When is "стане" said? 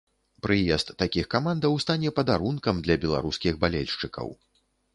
1.85-2.13